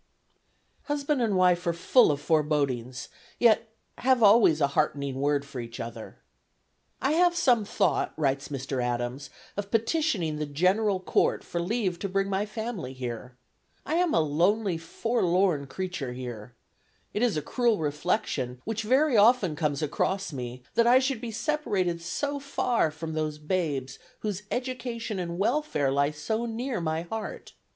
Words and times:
Husband 0.85 1.21
and 1.21 1.35
wife 1.37 1.67
are 1.67 1.73
full 1.73 2.09
of 2.11 2.19
forebodings, 2.19 3.07
yet 3.37 3.71
have 3.99 4.23
always 4.23 4.59
a 4.59 4.69
heartening 4.73 5.19
word 5.21 5.45
for 5.45 5.59
each 5.61 5.79
other. 5.79 6.17
"I 6.99 7.11
have 7.11 7.35
some 7.35 7.65
thought," 7.65 8.11
writes 8.17 8.47
Mr. 8.47 8.81
Adams, 8.83 9.29
"of 9.55 9.69
petitioning 9.69 10.37
the 10.37 10.47
General 10.47 10.99
Court 10.99 11.43
for 11.43 11.61
leave 11.61 11.99
to 11.99 12.09
bring 12.09 12.31
my 12.31 12.47
family 12.47 12.93
here. 12.93 13.37
I 13.85 13.93
am 13.97 14.15
a 14.15 14.21
lonely, 14.21 14.79
forlorn 14.79 15.67
creature 15.67 16.13
here.... 16.13 16.55
It 17.13 17.21
is 17.21 17.37
a 17.37 17.43
cruel 17.43 17.77
reflection, 17.77 18.59
which 18.65 18.81
very 18.81 19.15
often 19.15 19.55
comes 19.55 19.83
across 19.83 20.33
me, 20.33 20.63
that 20.73 20.87
I 20.87 20.97
should 20.97 21.21
be 21.21 21.29
separated 21.29 22.01
so 22.01 22.39
far 22.39 22.89
from 22.89 23.13
those 23.13 23.37
babes 23.37 23.99
whose 24.21 24.41
education 24.49 25.19
and 25.19 25.37
welfare 25.37 25.91
lie 25.91 26.09
so 26.09 26.47
near 26.47 26.81
my 26.81 27.03
heart. 27.03 27.53